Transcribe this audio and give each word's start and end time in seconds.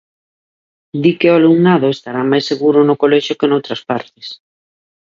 Di 1.01 1.11
que 1.19 1.27
o 1.31 1.37
alumnado 1.39 1.87
estará 1.91 2.21
máis 2.31 2.45
seguro 2.51 2.79
no 2.83 2.99
colexio 3.03 3.37
que 3.39 3.47
noutras 3.49 3.81
partes. 3.89 4.27